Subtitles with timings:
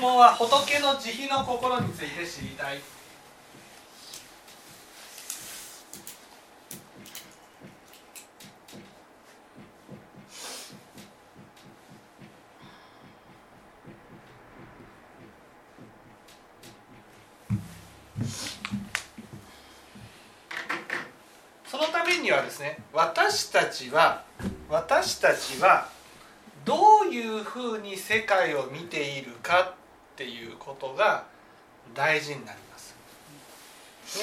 [0.00, 2.80] 問は仏の慈悲の心について知りたい。
[21.66, 24.24] そのためにはですね私たちは
[24.68, 25.88] 私たちは
[26.64, 29.77] どういうふうに世界を見ているか
[30.18, 31.26] っていうことが
[31.94, 32.96] 大事になります。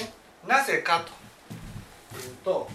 [0.04, 0.12] ね、
[0.46, 1.26] なぜかと。
[2.16, 2.70] いうと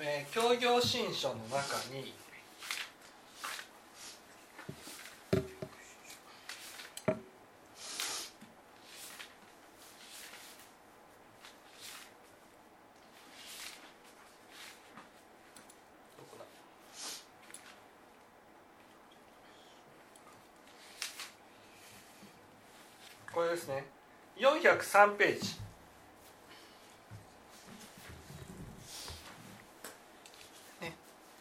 [0.00, 2.12] えー教行新書の中に
[23.34, 23.84] これですね。
[24.38, 25.64] 403ページ。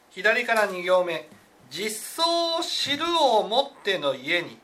[0.10, 1.28] 左から2行目
[1.72, 4.60] 「実相を知るをもっての家に。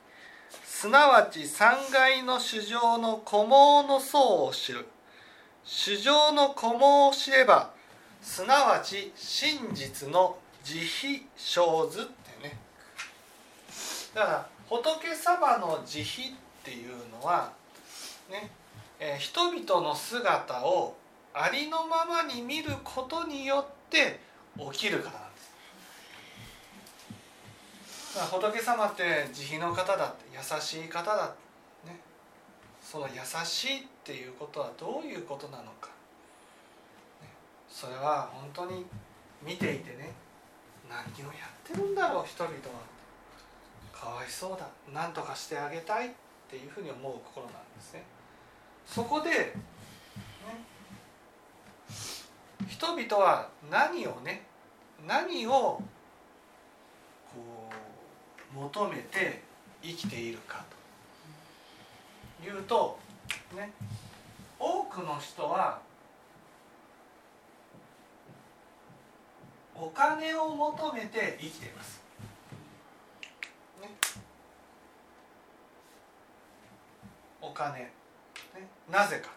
[0.63, 4.87] すなわち三階の主情の古毛の相を知る」
[5.65, 7.71] 「主情の古毛を知れば
[8.21, 12.57] すなわち真実の慈悲生ず」ってね。
[14.13, 16.89] だから仏様の慈悲っていう
[17.19, 17.51] のは
[18.29, 18.51] ね、
[18.99, 20.95] えー人々の姿を
[21.33, 24.19] ありのままに見ることによって
[24.71, 25.49] 起きるからなんです。
[28.15, 31.31] だから仏様って慈悲の方だって優しい方だっ
[31.85, 31.99] てね
[32.83, 33.13] その優
[33.45, 35.87] しいっていうことはどういうことなのか、
[37.21, 37.29] ね
[37.67, 38.85] それは本当に
[39.43, 40.13] 見ていてね
[40.87, 42.59] 何をやってるんだろう人々は。
[43.91, 44.67] かわいそうだ。
[44.93, 46.11] 何とかしてあげたい。
[46.49, 48.03] っていうふうに思う心なんですね
[48.83, 49.53] そこで、ね、
[52.67, 54.41] 人々は何をね
[55.07, 55.81] 何をこ
[58.51, 59.43] う求めて
[59.83, 60.65] 生きているか
[62.41, 62.97] というと
[63.55, 63.71] ね
[64.57, 65.79] 多くの人は
[69.75, 71.98] お金を求めて生きています。
[77.41, 77.91] お金、ね、
[78.89, 79.29] なぜか。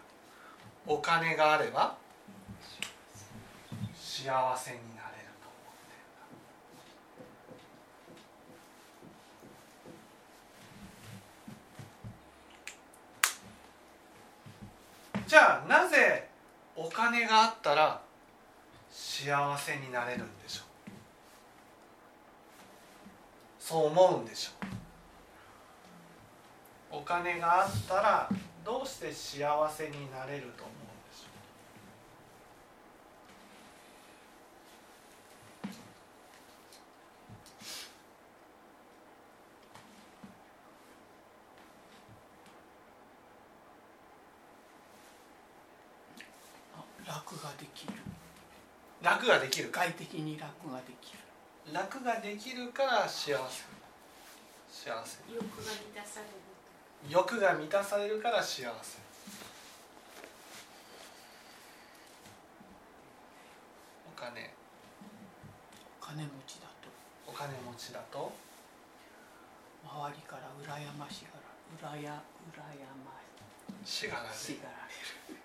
[0.85, 1.97] お金があれば
[3.95, 4.25] 幸
[4.57, 5.79] せになれると思っ
[15.15, 15.19] て。
[15.19, 16.29] いるじゃあなぜ
[16.75, 18.01] お金があったら
[18.91, 20.67] 幸せになれるんでしょう。
[23.61, 24.82] そう思うんでしょう。
[26.95, 28.29] お金があったら
[28.65, 47.95] どうして幸せになれると思うんでしょ楽ができる。
[49.01, 49.81] う楽ができるか？
[49.81, 51.19] 外的に楽ができる。
[51.73, 53.65] 楽ができるから幸せ。
[54.71, 55.19] 幸せ。
[55.35, 56.52] 欲が満たされる
[57.09, 58.99] 欲が満たされるから幸せ。
[64.07, 64.55] お金。
[66.01, 66.89] お金持ちだと。
[67.27, 68.33] お金持ちだと。
[69.85, 71.31] 周りから羨ましが
[71.83, 72.17] ら羨羨ま
[73.85, 74.07] し。
[74.09, 74.35] がられる。
[74.35, 75.43] しがられる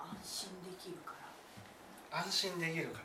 [0.00, 1.18] 安心できるから。
[2.10, 3.04] 安心できるから、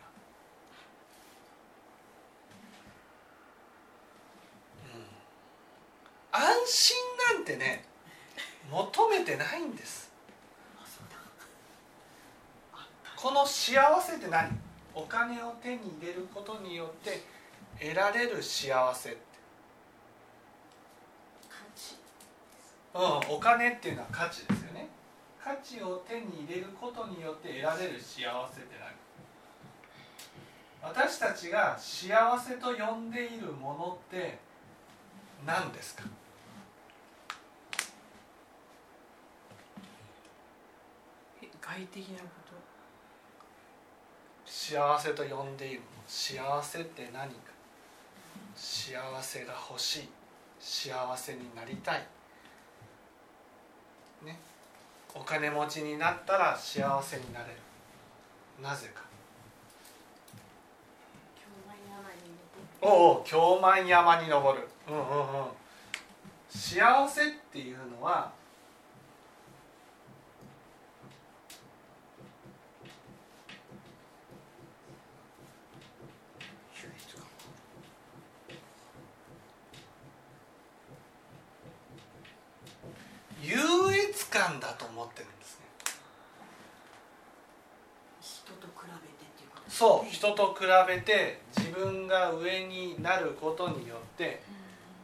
[4.95, 6.95] うん、安心
[7.35, 7.83] なんてね
[9.23, 10.11] てないんです。
[13.15, 14.59] この幸せって何？
[14.93, 17.23] お金を手に入れることによって
[17.79, 19.19] 得られる幸せって、
[21.49, 21.95] 価値
[22.93, 24.87] うん、お金っていうのは価値ですよね。
[25.43, 28.23] 価値を手に入れることによって得られる幸
[28.53, 28.75] せって
[30.81, 30.91] 何？
[30.93, 34.37] 私たちが幸せと呼んでいるものって
[35.45, 36.03] 何ですか
[41.41, 42.53] え外的なこと。
[44.45, 45.81] 幸せと呼んでいる。
[46.07, 47.51] 幸せって何か。
[48.55, 50.09] 幸せが欲しい。
[50.59, 52.05] 幸せになりたい。
[54.23, 54.37] ね。
[55.15, 57.55] お金持ちになったら幸せになれる。
[58.61, 59.01] なぜか。
[62.81, 64.67] おお京満山に登る。
[64.87, 65.45] うんうんうん。
[66.49, 68.31] 幸せっていうのは
[83.43, 83.57] 優
[83.93, 85.65] 越感だと思ってるんですね。
[88.19, 94.41] 人と比べてっていうことそう人と比べて自分が上になることによって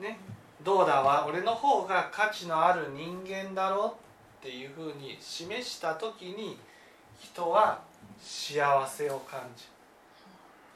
[0.01, 0.19] ね
[0.63, 3.97] どうだわ俺の方が価値のある人間だろ
[4.39, 6.57] っていうふうに示した時に
[7.19, 7.81] 人は
[8.19, 9.69] 幸せを感じる。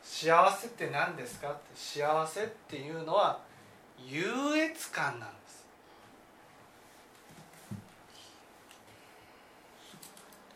[0.04, 3.40] 幸せって何ですかって幸せっていうのは
[4.06, 5.43] 優越感なんです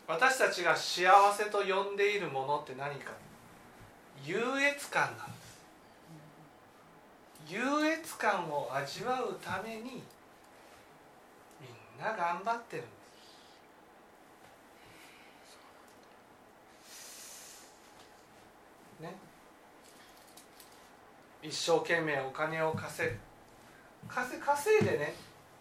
[0.07, 3.11] 私たちが幸せと呼んでいるものって何か？
[4.23, 5.37] 優越感なんです。
[7.49, 9.89] 優越感を味わうためにみ
[11.67, 11.69] ん
[11.99, 12.91] な頑張ってるんで
[16.89, 17.67] す。
[19.01, 19.13] ね。
[21.43, 23.17] 一生懸命お金を稼ぐ。
[24.07, 25.13] 稼稼いでね。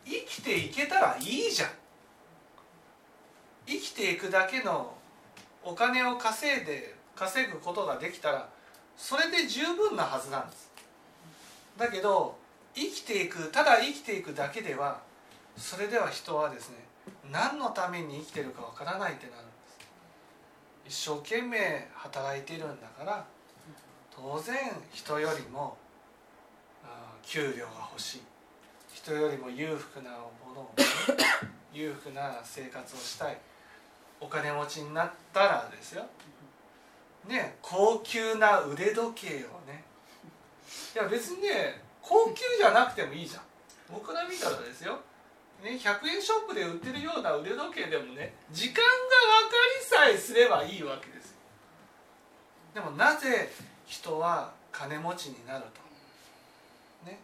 [0.05, 1.71] 生きていけたらいいじゃん。
[3.67, 4.95] 生きていくだけの
[5.65, 8.49] お金を稼いで稼ぐことができたら
[8.97, 10.71] それで十分なはずなんです。
[11.77, 12.37] だけど
[12.75, 15.01] 生きていくただ生きていくだけでは
[15.57, 16.77] それでは人はですね
[17.31, 19.47] 何のために生きてるかわからないってなるん
[20.85, 21.07] です。
[21.09, 23.25] 一生懸命働いてるんだから
[24.15, 24.57] 当然
[24.93, 25.77] 人よりも
[27.23, 28.23] 給料が欲しい。
[28.95, 30.75] 人よりも裕福なものを
[31.73, 33.39] 裕福な生活をしたい。
[34.21, 36.05] お金持ちになったらですよ。
[37.29, 39.85] ね高級な腕時計をね。
[40.95, 43.43] いや別にね高級じゃなくてもいいじゃん。
[43.93, 44.99] 僕ら見たらですよ、
[45.63, 51.31] ね、100円ショップで売ってるような腕時計でもね時間が分かりさえすればいいわけです。
[51.31, 51.37] よ
[52.75, 53.53] でもなぜ
[53.87, 55.65] 人は金持ちになる
[57.05, 57.11] と。
[57.11, 57.19] ね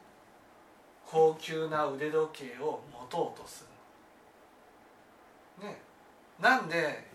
[1.06, 3.64] 高級な腕時計を持とうとす
[5.60, 5.70] るの。
[5.70, 5.80] ね
[6.42, 7.06] なんで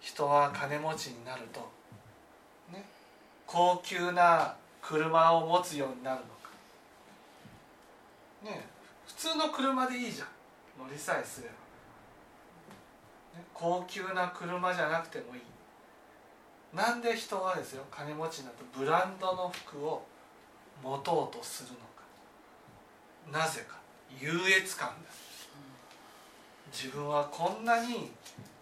[0.00, 1.68] 人は金持ちになると
[2.72, 2.84] ね
[3.44, 6.50] 高級な車を持つようになるのか。
[8.44, 8.64] ね
[9.06, 10.28] 普通の車でいいじゃん。
[10.78, 11.54] 乗りさえすれば、
[13.38, 15.42] ね、高級な車じゃなくてもいい。
[16.72, 20.06] なんで人はですよ金持ちになるとブランドの服を
[20.84, 21.76] 持とうとするの
[23.36, 23.44] か。
[23.44, 23.74] なぜか。
[24.20, 25.25] 優越感です
[26.76, 28.10] 自分はこんなに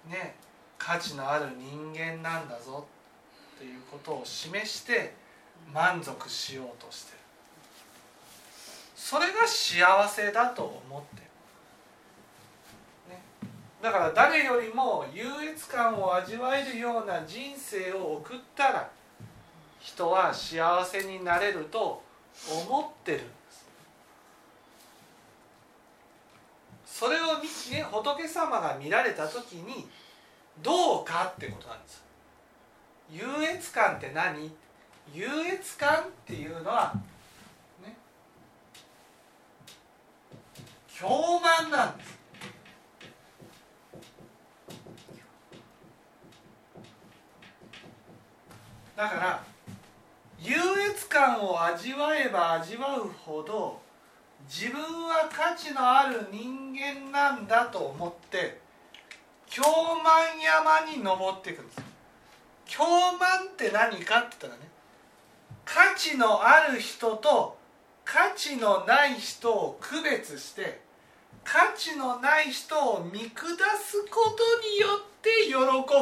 [0.08, 0.36] ね
[0.78, 2.86] 価値のある人間なんだぞ
[3.56, 5.14] っていうことを示して
[5.72, 7.18] 満足しようとしてる。
[8.94, 11.22] それが幸せだと思ってる、
[13.10, 13.22] ね、
[13.82, 18.90] だから誰よりも優越感を味わえるような人生を送ったら
[19.80, 22.02] 人は幸せになれると
[22.68, 23.66] 思ってるんです
[26.94, 29.88] それを見、ね、仏様が見られた時に
[30.62, 32.04] どうかってことなんです。
[33.10, 34.48] 優越感って何？
[35.12, 36.94] 優越感っていうのは
[37.84, 37.96] ね
[40.96, 41.08] 狂
[41.42, 42.14] 慢なんです。
[48.96, 49.42] だから
[50.38, 50.54] 優
[50.90, 53.82] 越感を味わえば味わうほど
[54.46, 58.60] 自分は価値のある人間なんだと思って
[59.46, 61.80] 京満山に登っていくんです。
[62.66, 64.68] 京満って何かって言ったらね
[65.64, 67.56] 価値のある人と
[68.04, 70.80] 価値のない人を区別して
[71.42, 73.46] 価値のない人を見下
[73.78, 75.54] すことによって喜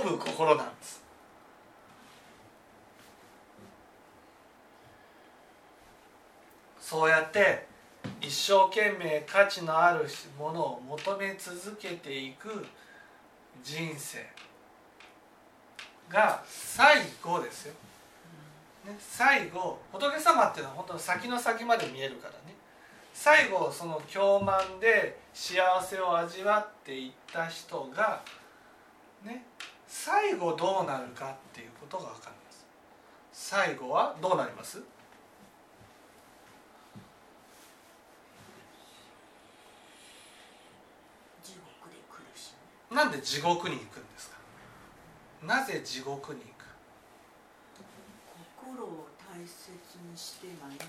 [0.09, 1.03] ぶ心なんです。
[6.81, 7.72] そうやって
[8.23, 10.07] 一生懸命価値のある
[10.39, 12.65] ものを求め続けていく
[13.63, 14.25] 人生
[16.09, 17.75] が最後ですよ、
[18.87, 22.55] ね、最後仏様っていうのは本当に先の先まで見えるからね。
[23.13, 28.23] 最後その狂慢で幸せを味わっていった人が
[29.25, 29.45] ね
[29.87, 32.65] 最後どうなるかっていうことが分かります。
[33.33, 34.83] 最後はどうなります
[41.43, 42.53] 地獄で苦し
[42.95, 44.37] なんで地獄に行くんですか？
[45.43, 46.65] なぜ地獄に行く？
[47.81, 49.49] む心を大切
[50.11, 50.85] にしてないので。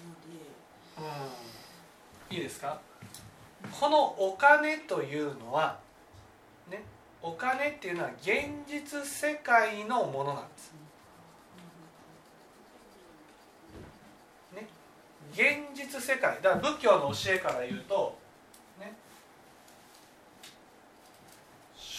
[2.30, 2.36] うん。
[2.36, 2.80] いいですか？
[3.80, 5.80] このお金というのは
[6.70, 6.84] ね
[7.22, 10.74] お金っていうのは現実世界のものなんです。
[14.54, 14.68] ね
[15.32, 16.42] 現実世界。
[16.42, 18.18] だから仏教の教えから言うと
[18.80, 18.94] ね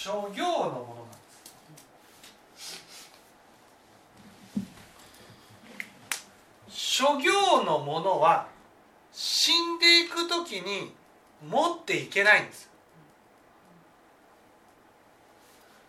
[0.05, 1.17] 諸行のものなんで
[6.71, 7.01] す。
[7.01, 8.47] 諸行のものは
[9.15, 10.93] 死んでいく時に
[11.49, 12.69] 持っていけないんです。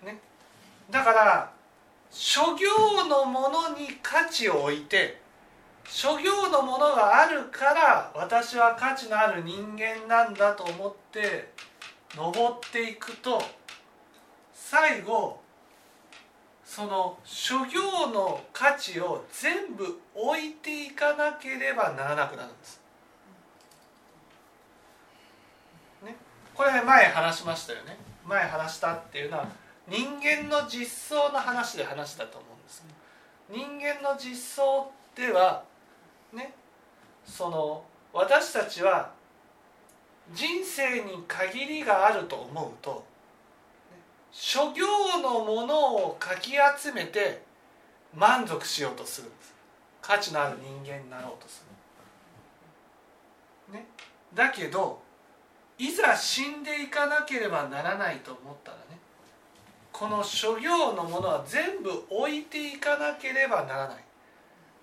[0.02, 0.22] ね。
[0.90, 1.52] だから
[2.10, 5.20] 諸行のものに価値を置いて
[5.90, 11.52] 諸行のものがあるから私は価値のある人間なんだと思って
[12.16, 13.42] 登っていくと
[14.68, 15.40] 最後
[16.66, 22.82] その諸行の価値を全部置いていかなければならなくなるんです。
[26.04, 26.16] ね、
[26.56, 27.96] これ前話しましたよね。
[28.26, 29.48] 前話したっていうのは
[29.88, 32.84] 人間の実相の話で話したと思うんです。
[33.52, 35.64] 人間の実相では
[36.34, 36.56] ね。
[37.24, 39.12] その私たちは
[40.34, 43.15] 人生に限りがあると思うと
[44.38, 47.42] 諸行のものをかき集めて
[48.14, 49.56] 満足しようとするんです
[50.02, 51.64] 価値のある人間になろうとす
[53.70, 53.74] る。
[53.74, 53.88] ね、
[54.34, 55.00] だけど
[55.78, 58.84] いざ死んでいかなければならないと思ったらね
[59.92, 64.04] この諸行のものは全部置いていかなければならない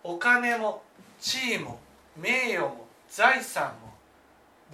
[0.02, 0.82] お金も
[1.20, 1.78] 地位も
[2.16, 3.92] 名誉も財産も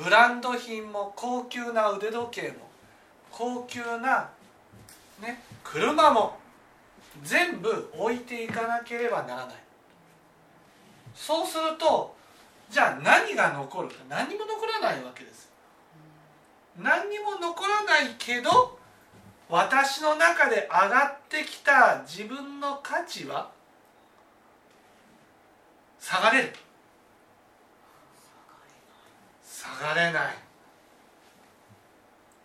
[0.03, 2.69] ブランド品も高級な腕時計も
[3.31, 4.31] 高級な、
[5.21, 6.39] ね、車も
[7.23, 9.57] 全部置いていかなければならない。
[11.15, 12.17] そうすると
[12.71, 15.51] じゃあ何が残るか何も残らないわけです。
[16.79, 18.79] 何にも残らないけど
[19.49, 23.51] 私の中で上がってきた自分の価値は
[25.99, 26.53] 下がれる。
[29.43, 30.37] 下がれない。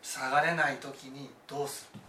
[0.01, 1.99] 下がれない時にどうする？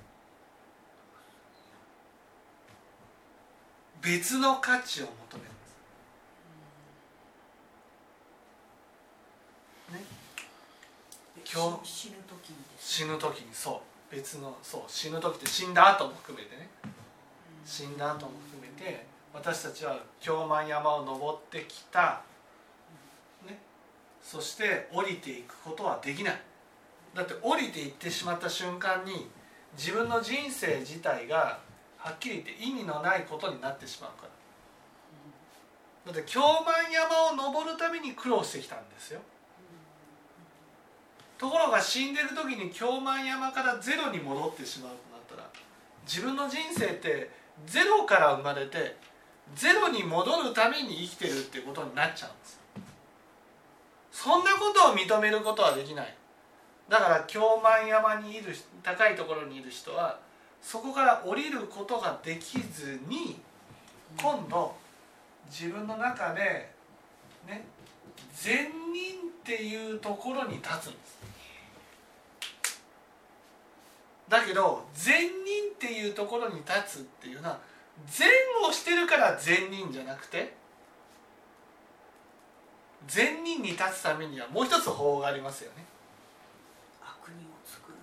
[4.04, 5.64] 別の価値を求めるんで
[9.88, 10.04] すね。
[11.50, 11.88] 今日。
[11.88, 14.14] 死ぬ時に死ぬ時にそう。
[14.14, 14.82] 別のそう。
[14.88, 16.68] 死ぬ時って死んだ後も含めてね。
[17.64, 22.20] 死んだ後も含めて私たちは京満山を登ってきた、
[23.46, 23.58] ね、
[24.22, 26.40] そして降りていくことはできない。
[27.14, 29.30] だって降りていってしまった瞬間に
[29.78, 31.58] 自分の人生自体が
[32.04, 34.28] はっきり言って意味のないことになってしまうか
[36.06, 36.12] ら。
[36.12, 39.20] だって京満山を登るために苦労してきたんですよ。
[41.38, 45.50] ところが死んでる時に京満山からゼロに戻ってしまうとなったら
[46.06, 47.30] 自分の人生って
[47.66, 48.96] ゼロから生まれて
[49.54, 52.60] ゼロに戻るために生きてるっていうことになっちゃうんです
[54.12, 56.14] そんなことを認めることはできない。
[56.86, 60.18] だから京満山にいる高いところにいる人は
[60.64, 63.38] そこから降りることができずに
[64.18, 64.74] 今度
[65.50, 66.70] 自分の中で
[67.46, 67.66] ね
[68.34, 71.14] 善人っていうところに立つんです。
[74.26, 77.58] だけど善人っていうところに立つっていうのは
[78.06, 78.26] 善
[78.66, 80.54] をしてるから善人じゃなくて
[83.06, 85.84] 善人に立つためにはもう一つ法がありますよね。
[87.02, 87.98] 悪人を作る。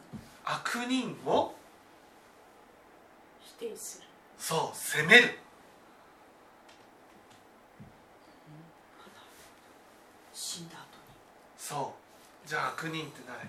[0.46, 1.61] 悪人を否
[3.62, 4.08] 定する。
[4.40, 5.38] そう責める。
[10.34, 10.88] 死んだ後に。
[11.58, 11.94] そ
[12.46, 12.48] う。
[12.50, 13.48] じゃあ悪人って誰？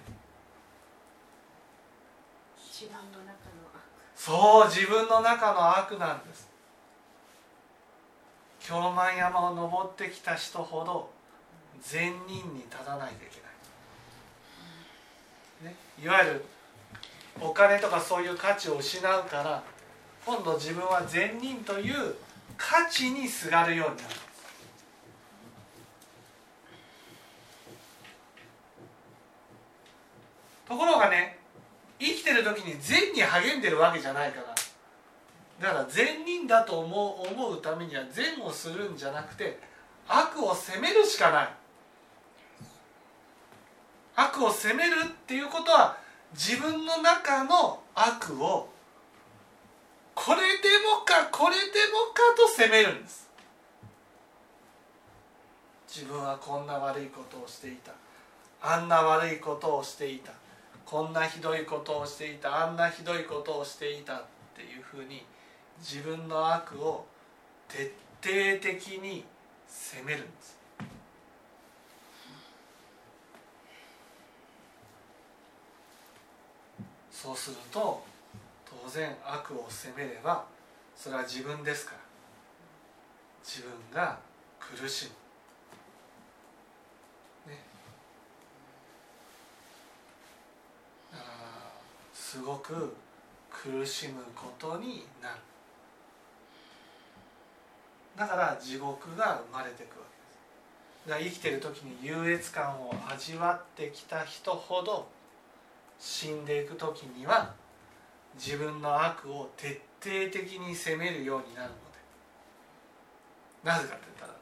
[2.58, 3.80] 自分の中の悪。
[4.14, 6.48] そう自分の中の悪なんです。
[8.60, 11.10] 京満山を登ってきた人ほど
[11.80, 13.40] 善人に立たないといけ
[15.64, 16.44] ない、ね、いわゆる
[17.40, 19.64] お金とかそういう価値を失うから
[20.24, 22.14] 今度自分は善人という
[22.56, 24.08] 価値にすがるようになる。
[30.68, 31.38] ところがね
[31.98, 34.54] 生きてる時に善に励んでるわけじゃないから。
[35.60, 39.60] だから善人だと思う思うためには善をするんじゃなくて
[40.08, 41.48] 悪を責めるしかない。
[44.14, 45.96] 悪を責めるっていうことは
[46.32, 48.71] 自分の中の悪を
[50.24, 51.62] これでもかこれで
[51.92, 53.28] もかと責めるんです。
[55.88, 57.90] 自分はこんな悪いことをしていた。
[58.62, 60.30] あんな悪いことをしていた。
[60.86, 62.68] こんなひどいことをしていた。
[62.68, 64.22] あんなひどいことをしていたっ
[64.54, 65.26] ていうふうに
[65.80, 67.04] 自分の悪を
[67.66, 69.24] 徹底的に
[69.66, 70.56] 責めるんです。
[77.10, 78.11] そうすると
[78.84, 80.44] 当然悪を責めれば
[80.96, 81.98] それは自分ですから。
[83.44, 84.18] 自分が
[84.60, 85.10] 苦し
[87.46, 87.58] む、ね、
[91.10, 91.30] だから
[92.14, 92.94] すごく
[93.50, 95.34] 苦しむことになる。
[98.16, 101.08] だから地獄が生まれていくわけです。
[101.08, 105.08] だから生きてる時に優越感を味わってきた人ほど
[105.98, 107.54] 死んでいく時には
[108.34, 111.82] 自分の悪を徹底的に責めるようになるので。
[113.64, 114.34] なぜかって言ったら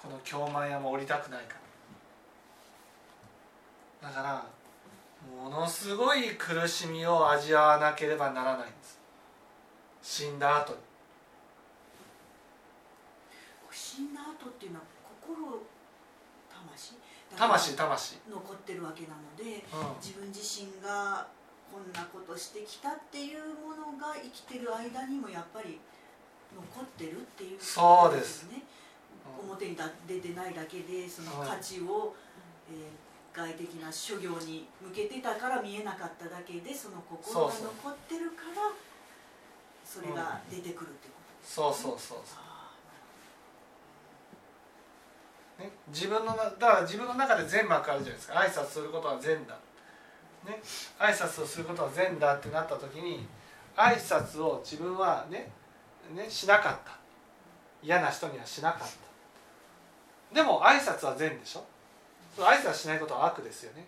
[0.00, 1.54] この京満山降りたくないか
[4.02, 4.08] ら。
[4.08, 4.46] だから
[5.42, 9.00] ものすごい苦しみを味わわなければならないんです。
[10.02, 10.72] 死んだ後。
[10.72, 10.78] に
[13.72, 14.84] 死んだ後っていうのは
[15.20, 15.60] 心
[16.48, 16.94] 魂？
[17.36, 18.18] 魂魂。
[18.30, 19.96] 残ってるわけなのでうん。
[20.00, 21.26] 自分自身が
[21.72, 25.80] こんなことしてきたっていうものが生きてる間にもやっぱり
[26.54, 28.56] 残ってるっていうそうですね。
[28.56, 28.62] うん
[29.38, 32.16] 表に出てないだけでその価値を、
[32.68, 33.08] えー
[33.38, 38.74] 外的な諸行に向けてたから見えなかっただけでその心がそうそう残ってるから
[39.84, 42.74] それが出てくるってことですそうそうそうあ
[45.58, 48.34] ね、自分のなだから自分の中で善悪あるじゃないですか。
[48.34, 49.58] 挨拶することは善だ、
[50.48, 50.60] ね、
[50.98, 53.26] 挨拶をすることは善だってなった時に
[53.76, 55.50] 挨拶を自分はね
[56.14, 56.96] ねしなかった。
[57.82, 60.34] 嫌な人にはしなかった。
[60.34, 61.64] でも挨拶は善でしょ？
[62.34, 63.84] その挨拶しないことは悪ですよね。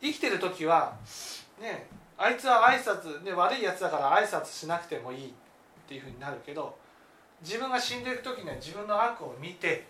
[0.00, 0.94] 生きてる時は
[1.60, 5.30] ねあいつは挨拶、ね、悪いやつだから挨拶しなくてもいいっ
[5.88, 6.76] ていうふうになるけど
[7.42, 9.86] 自分が死んでいく時には自分の悪を見て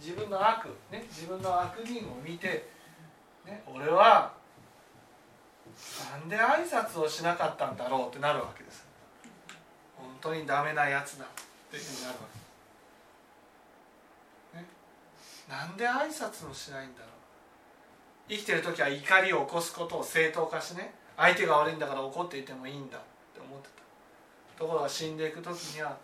[0.00, 2.68] 自分の悪、ね、自分の悪人を見て、
[3.44, 4.32] ね、俺は
[6.10, 8.84] なんで挨拶をしなかったんだろうってなるわけです。
[9.96, 11.28] 本当にダメなやつだっ
[11.70, 12.20] ていうふうになるわ
[14.52, 14.66] け、ね、
[15.48, 17.10] なんで挨拶をしないんだろう。
[18.28, 20.94] 生きてる時は怒りを起こすことを正当化しね。
[21.16, 23.00] 相手が悪いんだから怒っていてもいいんだっ
[23.34, 23.68] て思って
[24.56, 24.58] た。
[24.58, 25.96] ところが死んでいく時には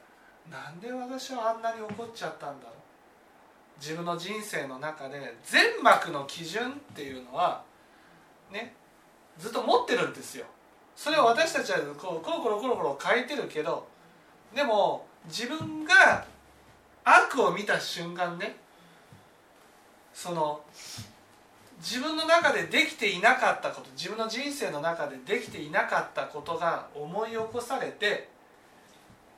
[0.50, 2.74] なんで私はあんなに怒っちゃったんだろう。
[3.80, 7.62] 自分の人生の中で善悪の基準っていうのは
[8.50, 8.74] ね。
[9.38, 10.46] ずっと持ってるんですよ。
[10.94, 13.86] それを私たちはこうコロコロコロコロ変えてるけど
[14.54, 16.24] でも自分が
[17.04, 18.56] 悪を見た瞬間ね
[20.14, 20.62] その
[21.78, 28.30] 自分の中でできていなかったこと自分の人生の中でできていなかったことが思い起こされて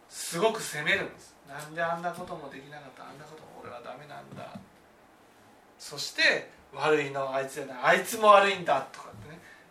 [0.09, 1.35] すごく責めるんです。
[1.49, 4.59] なんであんなこともできなかったあんなことも俺はダメなんだ。
[5.79, 7.79] そして悪いのあいつじゃない。
[7.83, 9.08] あいつも悪いんだとか。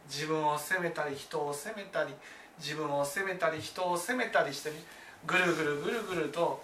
[0.10, 2.14] 自分を責めたり人を責めたり
[2.60, 4.76] 自分を責めたり人を責めたりしてね
[5.26, 6.64] ぐるぐるぐるぐると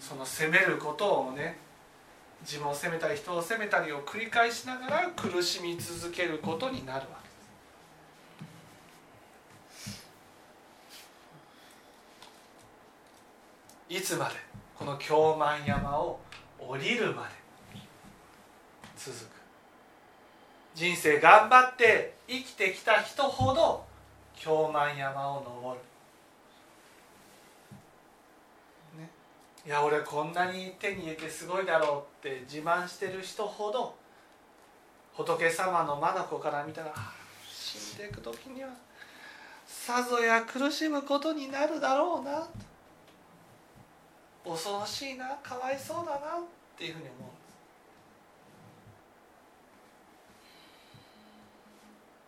[0.00, 1.58] その責めることをね
[2.42, 7.18] 自分を責めたり人を責めたりを繰り返しながら苦しみ続けることになるわ
[13.88, 13.94] け。
[13.94, 14.36] ですいつまで
[14.76, 16.20] この京満山を
[16.58, 17.30] 降りるまで
[18.96, 19.37] 続く
[20.78, 23.84] 人生頑張って生きてきた人ほど
[24.36, 25.80] 京満山を登る。
[29.00, 29.10] ね。
[29.66, 33.96] いや俺こんなに手に入れてすごいだろうって自慢してる人ほど
[35.14, 36.94] 仏様の眼から見たら
[37.50, 38.68] 死んでいく時には
[39.66, 42.46] さぞや苦しむことになるだろうな。
[44.44, 46.20] 恐ろしいなかわいそうだなっ
[46.76, 47.38] ていうふうに思うんで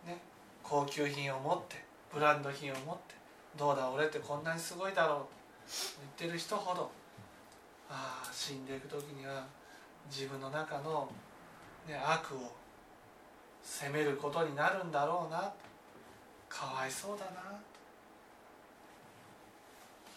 [0.05, 0.07] す。
[0.07, 0.17] ね、
[0.71, 3.15] 高級品を持ってブランド品を持って
[3.57, 5.27] どうだ俺ってこんなにすごいだろうと
[6.17, 6.89] 言ってる人ほど
[7.89, 9.45] ああ死んでいく時には
[10.09, 11.09] 自分の中の、
[11.85, 12.53] ね、悪を
[13.61, 15.51] 責めることになるんだろうな
[16.47, 17.59] かわいそうだな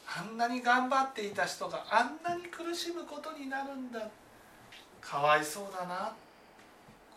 [0.07, 4.01] あんなに頑張っていた人があんなに苦しむことになるんだ。
[5.01, 6.15] かわいそうだな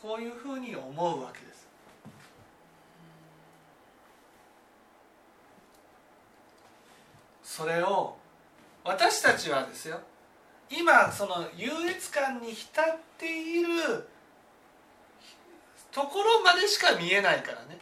[0.02, 1.57] こういうふうに思うわけです。
[7.58, 8.16] それを
[8.84, 10.00] 私たちはですよ
[10.70, 12.86] 今その優越感に浸っ
[13.18, 14.08] ている
[15.92, 17.80] ところまでしか見えないからね。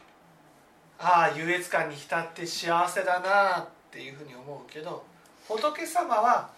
[0.97, 5.03] ああ優越感に浸って幸せだなっていうふうに思うけど
[5.49, 6.49] 仏様は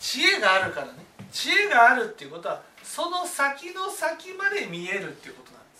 [0.00, 0.92] 知恵があるからね。
[1.30, 5.76] 知恵があるっていうことはその先の先まで見えるっていうことなんで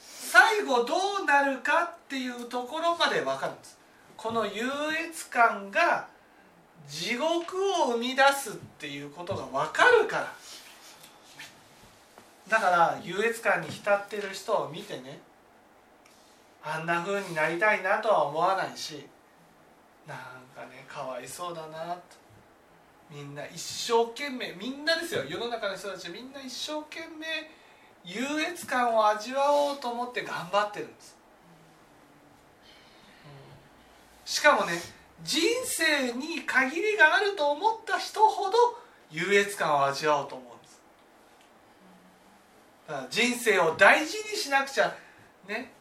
[0.00, 0.30] す。
[0.30, 3.81] 最後どうなるかっていうところまで分かるんです。
[4.22, 4.70] この優
[5.10, 6.06] 越感が
[6.88, 10.32] 地獄を生み出すっていうことが分かるから。
[12.48, 15.20] だから優越感に浸ってる人を見てね
[16.62, 19.06] あんな風になりたいなとは思わないし
[20.06, 20.18] なん
[20.54, 22.00] かねかわいそうだなと。
[23.10, 25.24] みんな一生懸命みんなですよ。
[25.24, 27.50] 世の中の人たちみんな一生懸命
[28.04, 31.21] 優越感を味わおうと思って頑張ってるんです。
[34.24, 34.80] しかもね
[35.22, 38.56] 人生に限りがあると思った人ほど
[39.10, 40.80] 優越感を味わおうと思うんです。
[42.88, 44.94] だから人生を大事にしなくちゃ
[45.48, 45.72] ね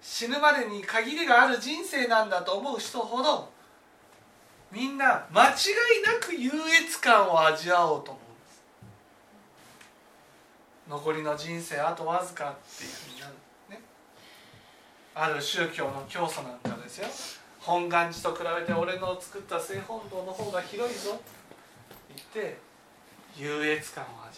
[0.00, 3.50] 死ぬまでに限りがある人生なんだと思う人ほど
[4.72, 5.54] みんな間違い
[6.06, 6.50] なく優
[6.82, 8.62] 越感を味わおうと思うんです。
[10.88, 13.34] 残りの人生あとわずかっていうふうになる
[13.68, 13.80] ね。
[15.14, 17.08] ある宗教の教祖なんかですよ。
[17.60, 21.10] 本願寺と比べて俺の作った聖本堂の方が広いぞ。
[21.12, 21.20] と
[22.08, 22.58] 言って
[23.36, 24.30] 優越感を味わう。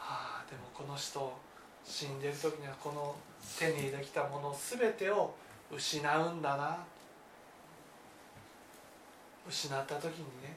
[0.00, 1.36] ああでもこの人
[1.84, 3.16] 死んでる時にはこの
[3.58, 5.34] 手に入れきたもの全てを
[5.74, 6.78] 失うんだな。
[9.48, 10.54] 失った時にね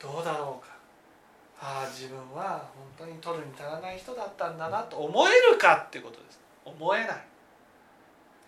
[0.00, 0.72] どうだろうか。
[1.60, 2.68] ああ自分は
[2.98, 6.40] 本当に取るに足らない人だったんだなと思えるかってことです。
[6.64, 7.31] 思えない。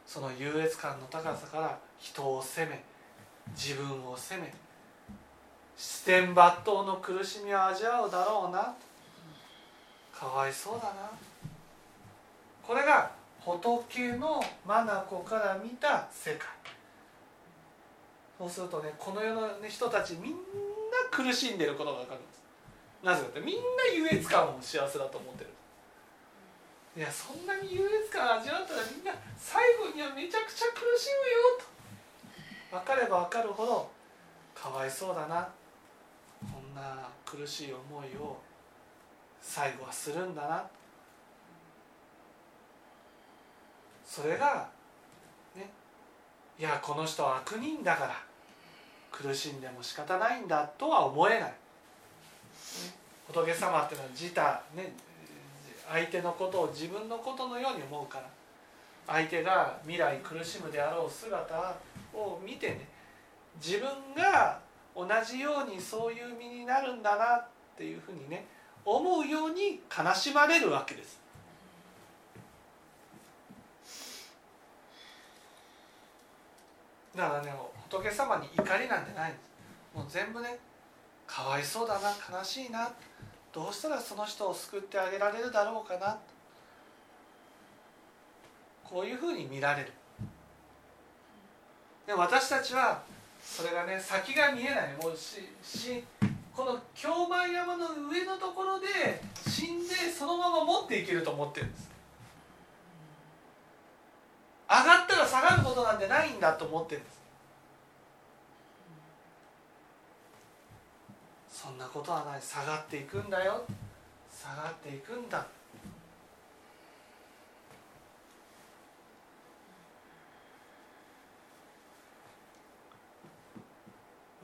[0.07, 2.83] その優越感の高さから人を責め
[3.57, 4.53] 自分を責め
[5.77, 8.75] 視点抜刀の苦しみを味わうだろうな。
[10.13, 11.11] かわいそうだな。
[12.63, 16.49] これが仏の眼から見た世界。
[18.39, 20.39] そうするとねこの世の人たちみんな
[21.11, 22.43] 苦しんでることが分かるんです。
[23.03, 23.63] なぜかってみんな
[23.95, 25.51] 優越感を幸せだと思ってる。
[26.97, 31.11] いやそんなに優越感味わったらみんな最後にはめちゃくちゃ苦し
[32.71, 32.79] むよと。
[32.79, 33.91] 分かれば分かるほど
[34.55, 35.49] かわいそうだな。
[36.41, 38.39] こんな苦しい思いを
[39.41, 40.65] 最後はするんだな。
[44.07, 44.69] それが
[45.57, 45.69] ね
[46.59, 48.15] いやこの人は悪人だから。
[49.11, 51.55] 苦しんでも仕方ないんだとは思えない、
[53.29, 54.93] 仏様っていうのは自他ね
[55.89, 58.25] 相手のことを自分のことのように思うから。
[59.07, 61.75] 相手が未来苦しむであろう姿
[62.15, 62.89] を見てね。
[63.63, 64.59] 自分が
[64.97, 68.47] 同じようにそういう身になるんだなっていうふうにね。
[68.85, 71.21] 思うように悲しまれるわけです。
[77.17, 77.53] だからね
[77.89, 79.51] 仏様に怒りなんてないんです。
[79.95, 80.59] もう全部ね
[81.27, 82.91] かわいそうだな悲しいな。
[83.55, 86.19] どうしたらその人を救ってあげられるだろうかな？
[88.83, 89.93] こういうふうに見られる。
[92.07, 93.03] で私たちは
[93.43, 96.03] それがね先が見えないもうしし
[96.55, 98.87] この京満山の上のところで
[99.47, 101.91] 死んでそのまま持っていけると思ってるんです。
[104.69, 107.24] 上がったら下がることなんてないんだと思ってるんです。
[111.65, 112.43] そんなことはない。
[112.43, 113.65] 下がっていくんだよ。
[114.31, 115.47] 下がっていくんだ。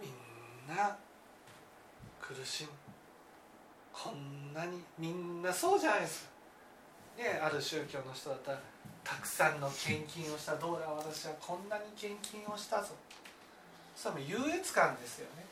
[0.01, 0.97] みんな
[2.23, 2.71] 苦しむ。
[3.93, 6.25] こんなにみんなそうじゃないです。
[6.25, 8.59] かねある宗教の人だったら
[9.05, 10.57] たくさんの献金をした。
[10.57, 12.95] どうだ私はこんなに献金をしたぞ。
[13.95, 15.45] それも優越感ですよね。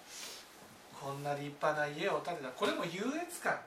[1.01, 2.49] こんな立派な家を建てた。
[2.51, 3.59] これも優越感。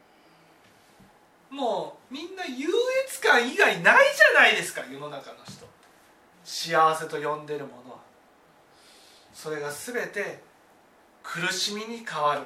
[1.49, 2.67] もうみんな優
[3.05, 4.83] 越感以外ないじゃないですか。
[4.89, 5.65] 世の中の人。
[6.43, 7.97] 幸せと呼んでるものは。
[9.33, 10.41] それが全て
[11.23, 12.41] 苦しみに変わる。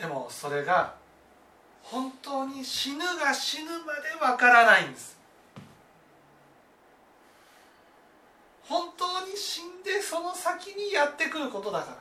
[0.00, 0.94] でもそれが
[1.82, 5.16] 本当に死ぬが死ぬまでわからないんです。
[8.68, 11.96] 本当に死んでその先にやってくることだから。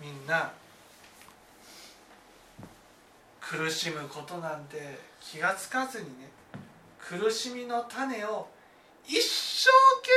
[0.00, 0.52] みんな
[3.40, 6.30] 苦しむことなんて気がつかずにね
[6.98, 8.48] 苦しみの種を
[9.06, 9.70] 一生
[10.02, 10.10] 懸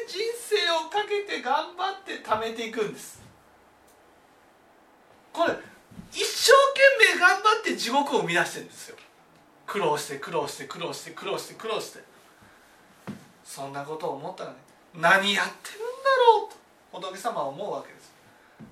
[0.00, 3.20] 命人生をかけて頑張って貯めていくんです。
[5.32, 5.52] これ
[6.12, 6.52] 一生
[6.98, 8.96] 懸命頑張って地獄を生み出してるんですよ。
[9.66, 12.04] 苦労して苦労して苦労して苦労して苦労して。
[13.58, 14.56] そんなことを思ったらね
[14.94, 16.48] 何やってるんだろう
[16.92, 18.12] と仏様は思うわけです。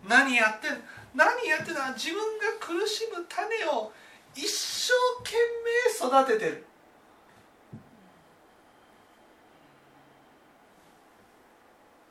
[0.08, 0.80] 何やってる
[1.12, 1.80] 何やってるの？
[1.80, 3.90] は自分が苦しむ種を
[4.36, 4.92] 一生
[5.24, 6.64] 懸命育ててる。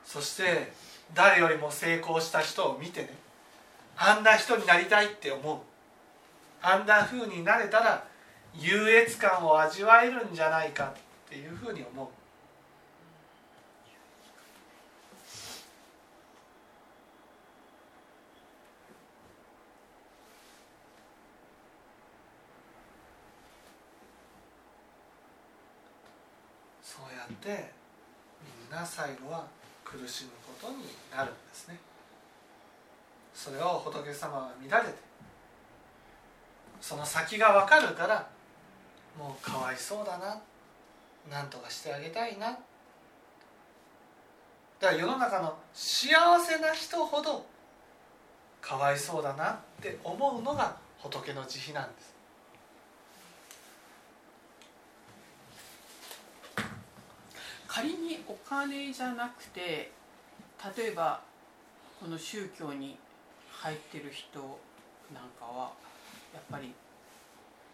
[0.03, 0.73] そして
[1.13, 3.09] 誰よりも成功した人を見てね
[3.95, 5.59] あんな人になりたいって思う。
[6.61, 8.05] あんな風になれたら
[8.53, 12.07] 優越感を味わえるんじゃないかっていうふうに思う。
[27.25, 27.71] そうやって
[28.43, 29.47] みんな最後は
[29.83, 30.85] 苦しむことに
[31.15, 31.79] なるんですね。
[33.33, 34.93] それを仏様が見られて
[36.79, 38.27] その先が分かるから
[39.17, 40.39] もうかわいそうだな
[41.29, 42.47] なんとかしてあげたいな。
[44.79, 46.09] だから世の中の幸
[46.39, 47.45] せな人ほど
[48.61, 52.14] かわいそうだなって思うのが仏の慈悲なんです。
[57.75, 59.91] 仮にお金じゃなくて
[60.77, 61.19] 例えば
[61.99, 62.97] この宗教に
[63.51, 64.39] 入ってる人
[65.13, 65.73] なんかは
[66.33, 66.71] やっぱり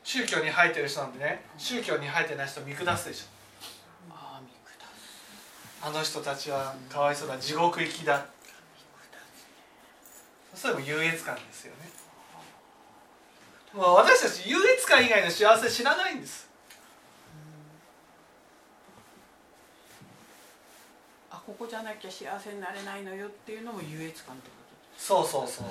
[0.03, 3.25] 宗教に入ってる人なんでね宗教に入ってない人見下すでしょ。
[4.09, 5.85] ああ見下す。
[5.85, 8.25] あの人たちはかわいそうだ地獄行きだ。
[10.55, 11.91] それも優越感ですよね。
[13.75, 16.49] 私たち優越感以外の幸せ知らないんです
[21.41, 24.56] あここじゃなきゃ幸せになれないのよっていうのも優越感ってこ
[24.97, 25.01] と？
[25.01, 25.65] そうそうそう。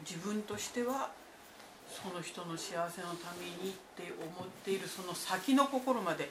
[0.00, 1.10] 自分としては
[1.88, 6.28] その人の幸せのためにって思っているその先の心まで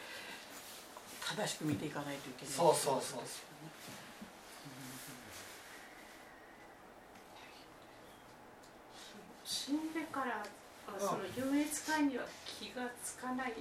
[1.26, 2.54] 正しく見ていかないといけない。
[2.54, 3.22] そうそうそう。
[3.22, 3.72] ですよね
[9.46, 10.44] 死んでから
[10.88, 13.54] あその優越感には気がつかない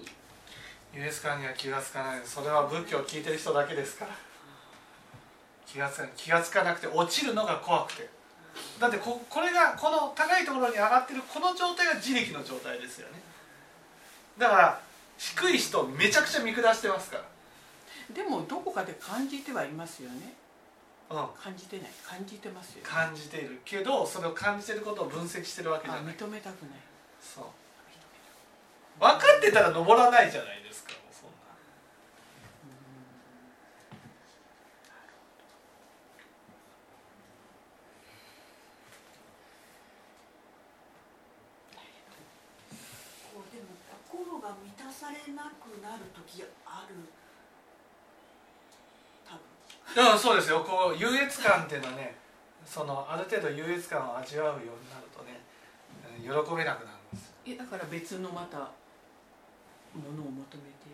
[0.95, 2.21] 優越感には気がつかない。
[2.25, 4.11] それは仏教を聞いてる人だけですから。
[5.67, 8.09] 気がつか気がつかなくて落ちるのが怖くて。
[8.79, 13.21] だってここれがこの高いところに上がってるこの状態が自力の状態ですよね。
[14.37, 14.81] だから
[15.17, 17.23] 低い人をめちゃくちゃ見下してますか
[18.13, 20.35] でもどこかで感じてはいますよね。
[21.09, 21.91] ら、うん、感じてない。
[22.07, 23.61] 感じてますよ感じている。
[23.65, 26.15] けどそれを感じていることを分析してるわけじあゃない。
[26.15, 26.81] 認めたくない。
[27.23, 27.45] そう
[28.99, 30.93] 分かってたら登らないじゃないですか。
[31.11, 31.33] そんな。
[43.33, 43.69] こうでも
[44.09, 46.95] 心が満たされなくなる時ある。
[49.27, 49.39] 多
[50.03, 50.13] 分。
[50.13, 50.61] うん、そうですよ。
[50.61, 52.23] こう優越感っていうのはね
[52.65, 55.41] そのある程度優越感を味わうようになるとね
[56.19, 58.71] うん喜べなくなるんですえだから別のまた
[59.95, 60.89] ものを求めて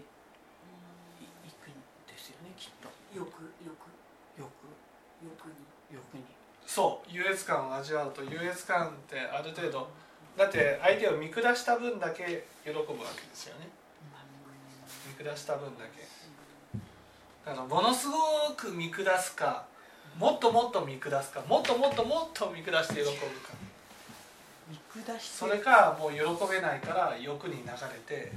[1.21, 1.75] いいくん
[2.07, 2.89] ですよねきっと。
[3.17, 3.91] よくよく
[4.39, 5.55] 欲よくに。
[5.93, 6.25] 欲に。
[6.67, 9.89] そう優越感を味わうと優越感ってある程度
[10.37, 12.85] だって相手を見下した分だけ喜ぶわ
[13.17, 13.69] けですよね。
[15.19, 16.07] 見下した分だけ。
[17.45, 19.65] だからものすごく見下すか
[20.19, 23.55] もっともっと見下すかもっともっともっと見下して喜ぶか。
[24.69, 26.19] 見下してそれかもう喜
[26.51, 27.73] べないから欲に流れ
[28.07, 28.33] て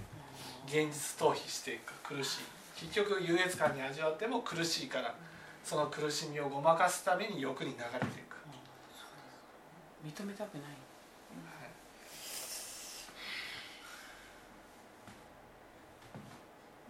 [0.72, 2.40] 現実逃避していくか苦しい。
[2.80, 5.14] 結局優越感に味わっても苦しいから
[5.66, 8.38] その苦しみをごまかすために欲に流れていく、
[10.06, 10.64] 認めたくない。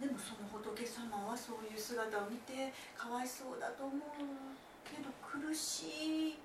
[0.00, 4.00] でもその仏様はそういう姿を見てかわいそうだと思う
[4.84, 6.38] けど苦しい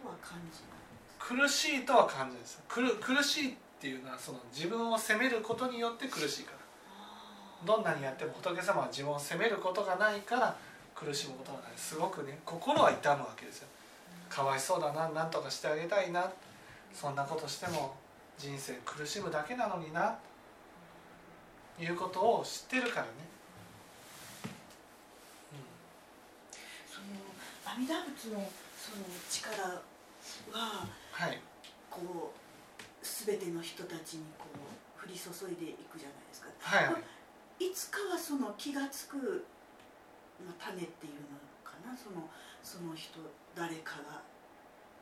[0.00, 0.78] とは感じない。
[1.18, 2.60] 苦しいとは感じないです。
[2.68, 6.58] 苦苦しいっていうのはその自分を責めることによって苦しいから。
[7.66, 10.56] どんなにやっても仏様は自分を責めることがないから
[10.94, 11.70] 苦しむことがない。
[11.76, 13.68] すごくね心は痛むわけですよ。
[14.28, 16.30] かわいそうだななんとかしてあげたいな。
[16.94, 17.96] そんなことしても
[18.38, 20.16] 人生苦しむだけなのにな。
[21.80, 23.10] いうことを知ってるからね、
[26.88, 27.06] その
[27.66, 29.82] 阿弥陀仏のその力
[30.52, 31.40] ははい。
[31.90, 32.41] こう
[33.02, 36.48] 全ての人たちにこう降り注いでいくじゃないですか。
[36.60, 36.84] はい。
[36.86, 37.02] はい
[37.60, 39.46] いつかはその気がつく、
[40.44, 41.96] まあ、種っていうのかな。
[41.96, 42.28] その
[42.62, 43.20] その人
[43.54, 44.20] 誰かが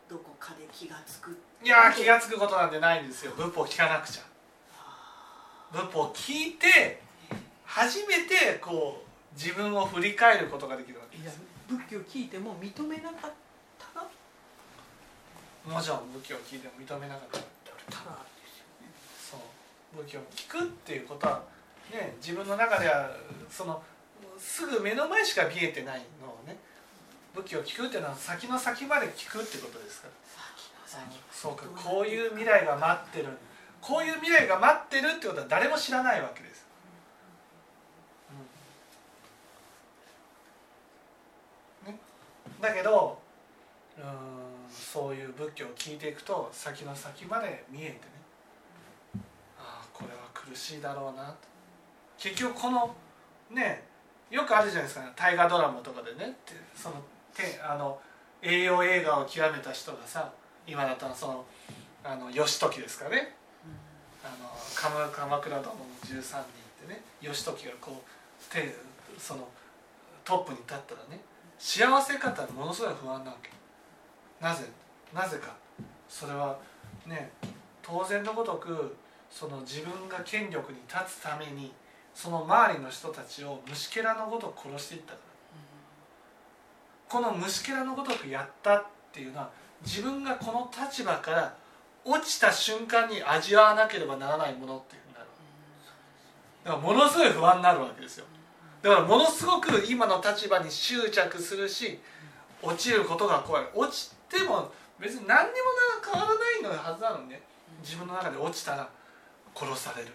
[0.08, 1.38] どこかで気がつく。
[1.64, 3.32] いやー気が付くことなんてないんですよ。
[3.32, 4.22] 仏法を聞かなくちゃ。
[5.72, 7.00] 仏法を聞いて
[7.64, 11.30] 初めてこう自分を振り返ることができるわけいや
[11.68, 13.30] 仏教聞いても認めなかっ
[13.78, 14.06] たら
[15.72, 17.38] もちろん仏教を聞いても認めなかった
[17.90, 17.98] た。
[17.98, 18.88] らですよね
[19.30, 20.02] そう。
[20.02, 21.42] 仏教を聞くっていうことは
[21.92, 23.10] ね自分の中では
[23.50, 23.82] その
[24.38, 26.56] すぐ目の前しか見えてないのをね
[27.34, 30.14] 仏教を聞くっていうのは先の先まで聞くってことですから。
[31.32, 33.28] そうかこういう未来が待ってる。
[33.80, 36.66] こういう未来が待ってるってことは誰も知らないわけです、
[41.86, 41.92] うん。
[41.92, 41.98] ね、
[42.60, 43.18] だけど
[43.96, 44.29] うーん
[44.92, 48.00] そういう仏教を聞いていくと先の先まで見えてね。
[49.56, 51.28] ああこれは苦しいだろうな。
[51.28, 51.36] と
[52.18, 52.92] 結局この
[53.52, 53.84] ね
[54.32, 56.24] よくあるじゃないですか、ね、大河ドラマとかでね。
[56.24, 56.96] ってその
[57.32, 58.00] てあの
[58.42, 60.32] 栄養映画を極めた人がさ
[60.66, 61.44] 今だったらその
[62.02, 63.36] あの義時ですかね。
[64.24, 65.74] あの鎌鎌倉殿の
[66.04, 66.42] 13人っ
[66.84, 68.74] てね義時がこう手
[69.16, 69.46] その
[70.24, 71.20] トップに立ったらね
[71.60, 73.59] 幸せかったらものすごい不安なわけ。
[74.40, 74.64] なぜ
[75.14, 75.54] なぜか。
[76.08, 76.58] それは
[77.06, 77.30] ね
[77.82, 78.96] 当然のごとく
[79.30, 81.72] その自分が権力に立つために
[82.14, 85.30] その周りの人たちを虫けらのごとく殺していったから。
[87.08, 89.50] この虫けらのごとくやったっていうのは
[89.82, 91.54] 自分がこの立場から
[92.04, 95.26] 落ちた瞬間に味わわなければならないものっていうふうになる
[96.64, 98.26] だからものすごい不安になるわけですよ。
[98.82, 101.98] だからものすごく今の立場に執着するし
[102.62, 103.64] 落ちることが怖い。
[103.74, 105.56] 落ちても別に何にも
[106.04, 107.42] 変わらないのはずなのにね。
[107.82, 108.88] 自分の中で落ちたら
[109.54, 110.08] 殺される。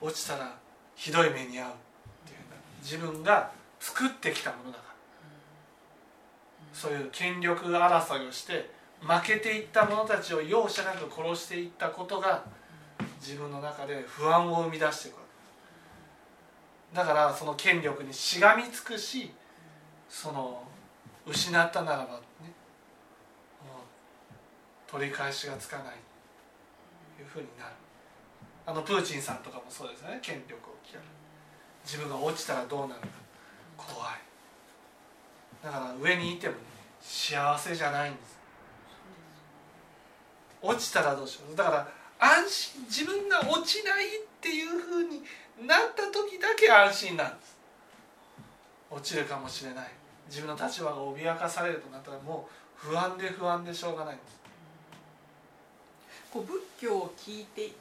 [0.00, 0.56] 落ちたら
[0.94, 1.68] ひどい目に遭う。
[1.68, 1.72] っ
[2.26, 2.38] ていう
[2.82, 4.90] 自分が作ってきたものだから。
[6.72, 8.70] そういう権力争いをして
[9.00, 12.44] 負けていった者たちを容赦なく殺していったことが
[13.20, 15.20] 自分の中で不安を生み出していくわ
[16.92, 19.30] けだからその権力にしがみつくし
[20.08, 20.62] その
[21.26, 22.20] 失ったならば
[24.90, 25.94] 取り返しがつかない
[27.16, 27.72] というふうになる。
[28.66, 30.18] あのプーチンさんとかもそうですよね。
[30.20, 31.00] 権力を極め
[31.84, 33.08] 自分が落ちたらどうなるか。
[33.76, 34.18] 怖い。
[35.62, 36.60] だから上にいても、ね、
[37.00, 38.38] 幸せじゃないんです。
[40.62, 41.56] 落ちたらどうしよう。
[41.56, 45.22] だから安心自分が落ちないっていうふうに
[45.66, 47.56] なった時だけ安心なんです。
[48.90, 49.88] 落ちるかもしれない。
[50.28, 52.48] 自分の立場が脅かされるとなったらも
[52.84, 54.39] う不安で不安でしょうがないんです、
[56.32, 57.72] こう仏教を聞いていっ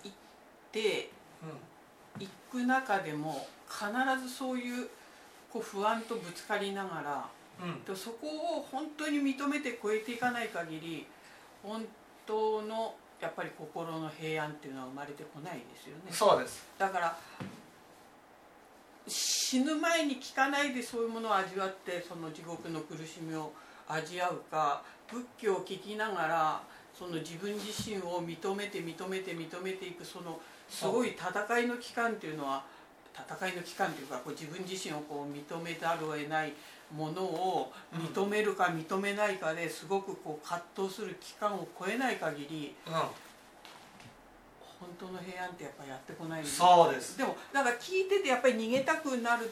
[0.71, 1.09] て
[2.19, 3.87] ういく中でも必
[4.21, 4.87] ずそういう
[5.51, 7.23] こう不安とぶつかりながらん
[7.61, 8.27] うん、でそこ
[8.59, 11.05] を本当に認めて超えていかない限り
[11.61, 11.85] 本
[12.25, 16.03] 当のやっぱり心の平安っていうのは生まれてこないですよね。
[16.09, 16.65] そうです。
[16.77, 17.17] だから
[19.07, 23.51] 死ぬ前に聞かないでそういうものを味わってその地獄の苦しみを
[23.89, 26.61] 味わうか仏教を聞きながら
[26.99, 32.61] その自分自身を認めて認めて認めていくそのすごい戦いの期間っていうのは
[33.15, 36.51] 戦いの期間というかこう自分自身をこう認めざるを得ない
[36.93, 47.17] ものを認めるか認めないかですごくこう葛藤する期間を超えない限りう本当の平安ってやっぱやってこないん、そうです。
[47.17, 49.51] でもだから聞いててやっぱり逃げたくなるこ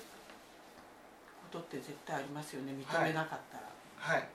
[1.52, 3.64] とって絶対ありますよね認めなかったら、
[4.16, 4.28] はい。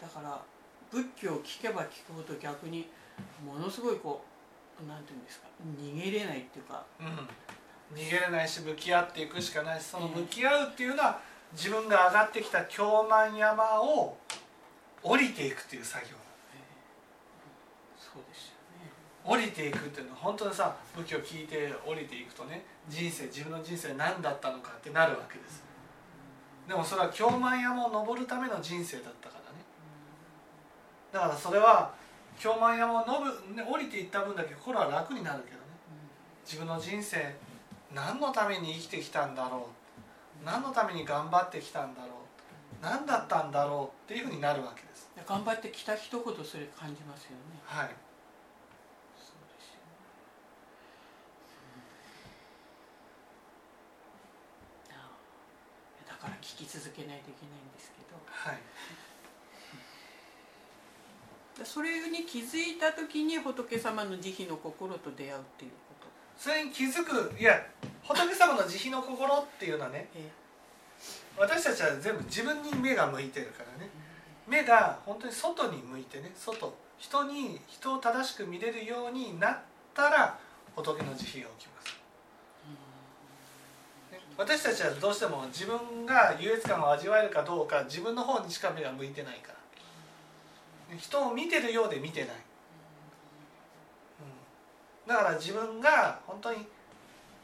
[0.00, 0.40] だから
[0.90, 2.88] 仏教を聞けば聞くほど逆に
[3.44, 4.24] ものすごいこ
[4.82, 5.46] うなんていうんですか
[5.78, 7.02] 逃げれないっていうかう
[7.94, 9.80] ん、逃げれないし向き合っていくしかない。
[9.80, 11.20] しその向き合うっていうのは
[11.52, 14.16] 自分が上がってきた京満山を
[15.02, 16.16] 降りていくっていう作業。
[17.96, 18.90] そうですよね。
[19.24, 25.62] 降りていくっていうのは本当にさ仏教を聞いて降りていくとね人生自分の人生何だったのかってなるわけです。
[26.66, 29.39] でもそれは京満山を登るための人生だったから。
[29.39, 29.39] ね
[31.12, 31.92] だからそれは
[32.38, 35.62] 京満山を登る、ね、降りていった分だけ心は楽になるけどね。
[36.44, 37.34] 自分の人生
[37.92, 39.68] 何のために生きてきたんだろ
[40.42, 40.44] う。
[40.44, 42.10] 何のために頑張ってきたんだろう。
[42.82, 45.10] 何だったんだろうっていうふうになるわけです。
[45.26, 47.36] 頑張ってきた人ほどそれ感じますよね。
[47.66, 47.88] はい。
[49.18, 49.92] そうですよね。
[54.88, 56.08] うん。
[56.08, 58.16] だから聞き続けないといけないんですけど。
[58.24, 58.62] はい
[61.64, 66.08] それに気づいた時に仏様の慈悲の心と出会うっていうこと。
[66.38, 67.60] それに気づくいや
[68.02, 70.30] 仏様の慈悲の心っていうのはねえ
[71.36, 73.90] 私たちは全部自分に目が向いてるからね。
[74.46, 79.58] 目が本当に外に向いてね外人に人を正しく見れるようになっ
[79.94, 80.38] たら
[80.74, 81.96] 仏の慈悲が起きます。
[84.12, 89.59] ね私たちはどうしても自分が優越感を味わえるかどうか自分の方にしか目が向いてないから、ね
[90.98, 92.28] 人を見てるようで見てない、
[95.06, 96.66] うん、だから自分が本当に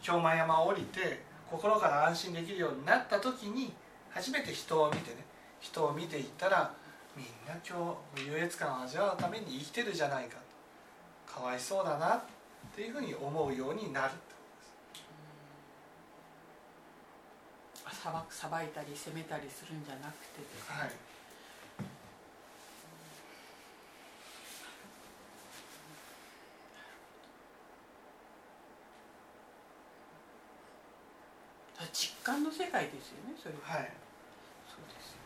[0.04, 1.20] 氷満山を降りて
[1.50, 3.72] 心から安心できるようになった時に
[4.10, 5.24] 初めて人を見てね
[5.60, 6.72] 人を見ていったら
[7.16, 10.46] みんな今日優越感を味わうために生きてるじゃないかと。
[11.40, 12.20] かわいそうだなっ
[12.74, 14.10] ていうふうに思うようになる。
[14.10, 14.26] って
[17.90, 20.90] さばさばいたり責めたりするんじゃなくてですねはい
[32.26, 33.54] 実感の世界ですよねそれ。
[33.62, 33.92] ははい。
[34.66, 35.20] そうですよ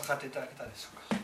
[0.00, 1.21] 分かっていただけたでしょうか